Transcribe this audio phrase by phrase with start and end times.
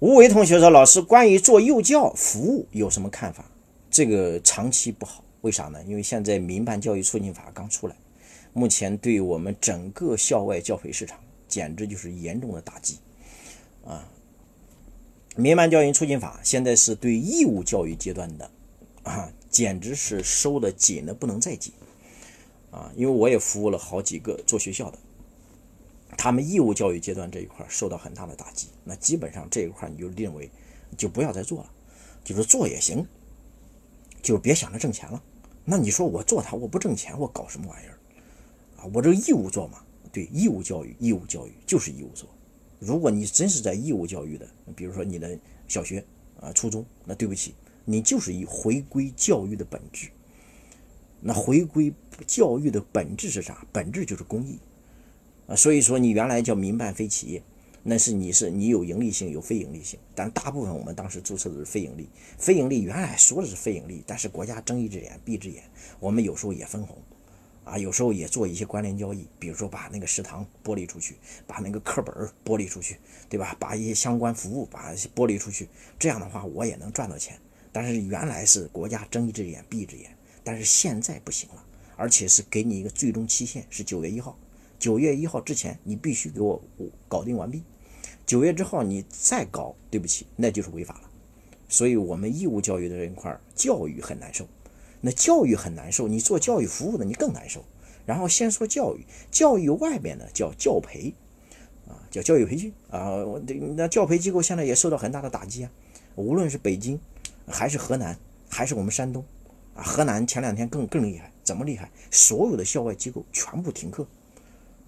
[0.00, 3.44] 吴伟同学说：“老师，关于做幼教服务有什么看法？
[3.90, 5.78] 这个长期不好，为啥呢？
[5.86, 7.94] 因为现在民办教育促进法刚出来，
[8.54, 12.96] 目前对我们整个校外教培市场简直就是严重的打击
[13.84, 14.08] 啊！
[15.36, 18.50] 民办教育促进法现在是对义务教育阶段的
[19.02, 21.74] 啊，简直是收的紧的不能再紧
[22.70, 22.90] 啊！
[22.96, 24.98] 因为我也服务了好几个做学校的。”
[26.16, 30.50] 他们义务教育阶段这一块受到很大的打击，那基本上这一块你就认为
[30.96, 31.70] 就不要再做了，
[32.24, 33.06] 就是做也行，
[34.20, 35.22] 就别想着挣钱了。
[35.64, 37.98] 那你说我做它我不挣钱，我搞什么玩意儿
[38.76, 38.90] 啊？
[38.92, 42.28] 我这义务做嘛，对，义务教育，义务教育就是义务做。
[42.78, 46.04] 如果你真是在义务教育的，比如说你的小学
[46.40, 50.08] 啊、初中，那对不起，你就是以回归教育的本质。
[51.20, 51.92] 那回归
[52.26, 53.66] 教育的本质是啥？
[53.70, 54.58] 本质就是公益。
[55.50, 57.42] 啊，所以说你原来叫民办非企业，
[57.82, 62.08] 那是你是你有盈利性有非盈利性，但大部分我们当时注册的是非盈利。
[62.38, 65.64] 非盈利原来说的是非盈利，但是国家睁一只眼闭一只眼，
[65.98, 66.96] 我们有时候也分红，
[67.64, 71.16] 啊，有时候也做一些关联交易，比如说把那个食堂剥离出去，
[71.48, 72.14] 把那个课本
[72.44, 72.98] 剥离出去，
[73.28, 73.56] 对吧？
[73.58, 77.36] 把一些相关服务把剥离出去，这样的话我也能赚到钱。
[77.72, 81.64] 但是原来是国家睁一只眼闭一只眼，但是现在不行了，
[81.96, 84.38] 而且是给你一个最终期限是九月一号。
[84.80, 86.60] 九月一号之前，你必须给我
[87.06, 87.62] 搞定完毕。
[88.24, 91.10] 九月之后你再搞，对不起，那就是违法了。
[91.68, 94.48] 所以，我们义务教育的这一块教育很难受。
[95.02, 97.62] 那教育很难受，你做教育服务的你更难受。
[98.06, 101.14] 然后先说教育，教育外面呢叫教培，
[101.86, 103.22] 啊，叫教育培训啊。
[103.76, 105.70] 那教培机构现在也受到很大的打击啊。
[106.16, 106.98] 无论是北京，
[107.46, 109.22] 还是河南，还是我们山东，
[109.74, 111.90] 啊，河南前两天更更厉害，怎么厉害？
[112.10, 114.06] 所有的校外机构全部停课。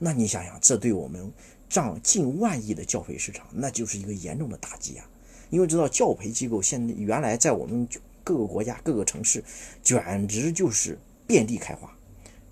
[0.04, 1.32] 那你想想，这对我们
[1.68, 5.08] 占近万亿的教培市场，那就是一个严重的打击啊！
[5.48, 7.88] 因为知道教培机构现在原来在我们
[8.24, 9.44] 各个国家各个城市，
[9.80, 11.88] 简直就是遍地开花。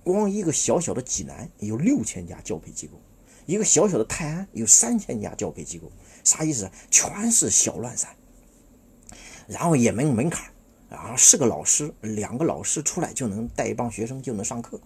[0.04, 2.92] 光一个小小的济南有六千家教培机构，
[3.46, 5.90] 一个小小的泰安有三千家教培机构，
[6.22, 6.70] 啥意思？
[6.88, 8.14] 全是小乱散，
[9.48, 10.48] 然后也没有门槛，
[10.88, 14.80] 然后是个老师，两个老师出来就能带一帮学生就能上课。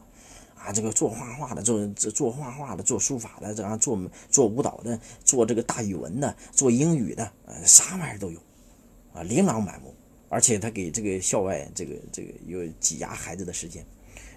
[0.65, 3.99] 啊，这个做画画的，做做做画画的，做书法的，这样做
[4.31, 8.41] 做舞蹈的，做这个大语文的，做英语的，呃，啥玩意儿都有，
[9.13, 9.95] 啊，琳琅满目。
[10.31, 13.87] 而且他给这个校外这个这个有挤压孩子的时间，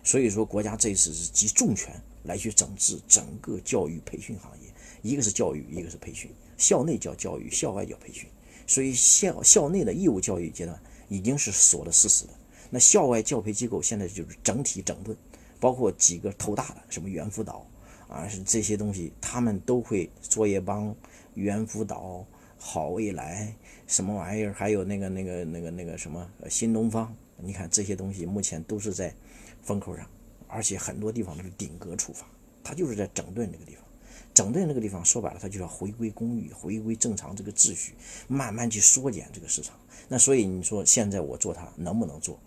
[0.04, 4.68] 所以说国家这次是集重拳来去整治整个教育培训行业，
[5.02, 8.30] 一个是教育，一个是培训，校内叫教育，校外叫培训。
[8.68, 10.78] 所以校校内的义务教育阶段
[11.08, 12.34] 已经是锁得死死的，
[12.70, 15.18] 那校外教培机构现在就是整体整顿。
[15.60, 17.66] 包括几个头大的，什么猿辅导
[18.08, 20.96] 啊，是这些东西，他们都会作业帮、
[21.34, 22.26] 猿辅导、
[22.58, 23.54] 好未来
[23.88, 29.14] 什么玩意儿，还有那个那个那个那个什么新东方，你看这些东西目前都是在
[29.62, 30.08] 风口上，
[30.48, 32.28] 而且很多地方都是顶格处罚，
[32.64, 33.84] 他就是在整顿这个地方，
[34.34, 37.94] 整顿这个地方，说白了，他就要回归公寓，回归正常这个秩序，
[38.28, 39.76] 慢慢去缩减这个市场。
[40.08, 42.40] 那所以你说现在我做它能不能做？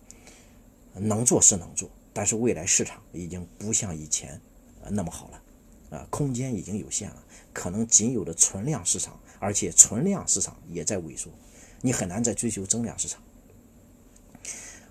[0.94, 1.88] 能做是能做。
[2.12, 4.41] 但是未来市场已经不像以前，
[4.82, 11.31] 呃那么好了，啊，空间已经有限了，可能仅有的存量市场，而且存量市场也在萎缩，
[11.81, 13.22] 你很难再追求增量市场。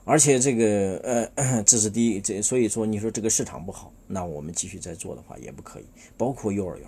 [0.06, 5.86] 而且这个呃， 这是第一，这所以说你说这个市场不好，那我们继续再做的话也不可以。
[6.18, 6.88] 包括幼儿园，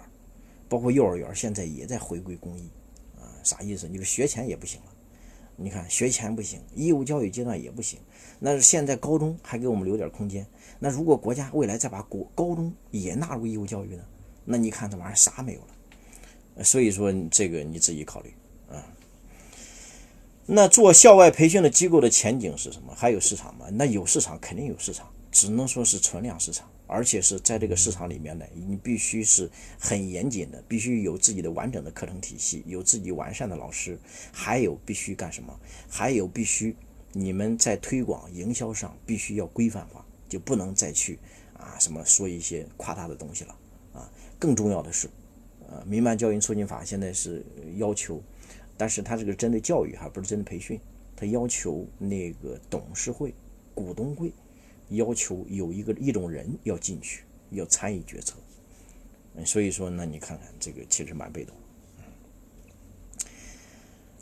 [0.68, 2.68] 包括幼儿园现在也在回归公益，
[3.20, 3.88] 啊，啥意思？
[3.88, 4.91] 你说学前也不行了，
[5.61, 7.99] 你看学前不行，义务教育阶段也不行。
[8.39, 10.45] 那现在高中还给我们留点空间。
[10.79, 14.03] 那如果国家未来再把国高中也纳入义务教育呢？
[14.44, 16.63] 那你看这玩意儿啥没有了？
[16.63, 18.33] 所以说这个你自己考虑
[18.69, 18.83] 啊。
[20.47, 22.93] 那做校外培训的机构的前景是什么？
[22.95, 23.67] 还有市场吗？
[23.72, 33.97] 那有市场，肯定有市场，只能说是存量市场，而且是在这个市场里面呢，你必须是很严谨的，必须有自己的完整的课程体系，有自己完善的老师，
[34.34, 35.58] 还有必须干什么？
[35.90, 36.76] 还有必须。
[37.14, 41.20] 你们在推广营销上必须要规范化，就不能再去
[41.53, 43.55] 啊什么说一些夸大的东西了
[43.93, 44.09] 啊。
[44.40, 45.09] 更重要的是，
[45.67, 47.46] 呃，民办教育促进法现在是
[47.76, 48.22] 要求，
[48.78, 50.79] 但是它这个针对教育，还不是针对培训，
[51.16, 53.34] 它要求那个董事会、
[53.76, 54.32] 股东会
[54.91, 58.35] 要求有一个一种人要进去，要参与决策。
[59.46, 61.55] 所以说，那你看看这个其实蛮被动。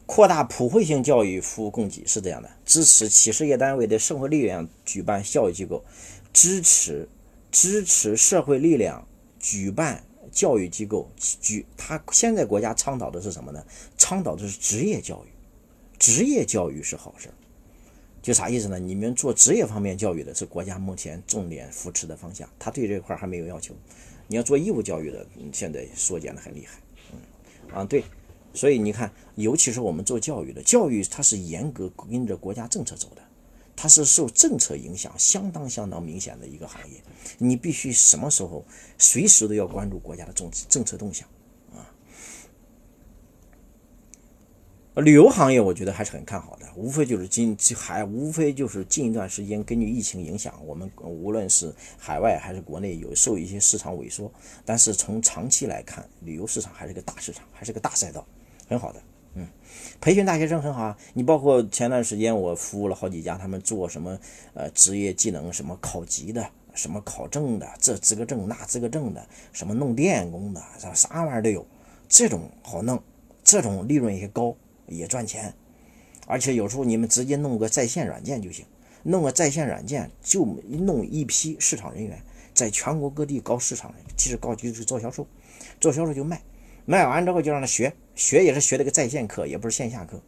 [0.06, 5.84] 扩大普惠性教育服务供给是这样的：支持企事业单位的社会力量举办教育机构，
[6.34, 7.08] 支持
[7.52, 9.08] 支持社会力量
[9.40, 13.64] 举办教育机构举，他现在国家倡导的是什么呢？
[13.98, 15.30] 倡导的是职业教育，
[16.00, 17.30] 职业教育是好事
[18.30, 18.78] 就啥意思呢？
[18.78, 23.74] 你们做职业方面教育的是国家目前重点扶持的方向，他对这块还没有要求。
[24.28, 26.80] 你要做义务教育的，现在缩减的很厉害。
[27.12, 27.20] 嗯，
[27.74, 28.04] 啊对，
[28.54, 33.22] 所以你看，尤其是我们做教育的，教育它是严格跟着国家政策走的。
[33.76, 37.02] 它是受政策影响相当相当明显的一个行业，
[37.40, 38.64] 你必须什么时候
[39.00, 41.28] 随时都要关注国家的政政策动向
[44.96, 54.32] 旅游行业我觉得还是很看好的，无非就是近还无非就是近一段时间根据疫情影响，我们无论是海外还是国内有受一些市场萎缩，
[54.66, 58.26] 但是从长期来看，旅游市场还是个大市场，还是个大赛道，
[58.68, 59.02] 很好的。
[59.36, 59.48] 嗯，
[60.02, 60.98] 培训大学生很好啊。
[61.14, 64.20] 你包括前段时间我服务了好几家，他们做什么
[64.56, 71.66] 呃职业技能，什么考级的，什么考证的，这资格证那资格证的，什么弄电工的，啥啥玩意儿都有。
[72.08, 73.02] 这种好弄，
[73.44, 74.56] 这种利润也高，
[74.90, 75.54] 也赚钱。
[76.28, 78.66] 而且有时候你们直接弄个在线软件就行，
[79.04, 82.22] 弄个在线软件就弄一批市场人员，
[82.54, 85.26] 在全国各地搞市场，其实搞就是做销售，
[85.80, 86.42] 做销售就卖。
[86.86, 90.22] 卖完之后就让他学，学也是学这个在线课，也不是线下课。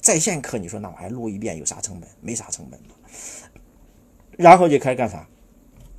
[0.00, 2.08] 在线课你说那我还录一遍有啥成本？
[2.20, 2.80] 没啥成本。
[4.36, 5.28] 然后就开始干啥？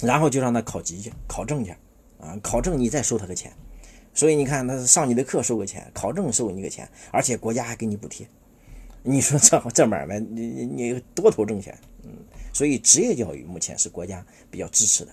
[0.01, 1.71] 然后就让他考级去，考证去
[2.19, 2.37] 啊！
[2.43, 3.51] 考证你再收他个钱。
[4.15, 8.27] 所以你看，他上你的课收个钱，考证收你个钱，而且国家还给你补贴。
[9.03, 11.77] 你说这这买卖你你多头挣钱？
[12.03, 12.09] 嗯，
[12.53, 15.11] 所以职业教育目前是国家比较支持的。